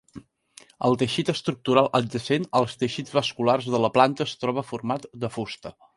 [0.87, 5.75] El teixit estructural adjacent als teixits vasculars de la planta es troba format de fusta.